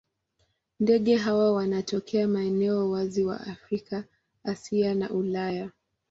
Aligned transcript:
Ndege 0.79 1.15
hawa 1.15 1.51
wanatokea 1.53 2.27
maeneo 2.27 2.89
wazi 2.89 3.23
wa 3.23 3.39
Afrika, 3.39 4.03
Asia 4.43 4.93
na 4.95 5.09
Ulaya. 5.09 5.69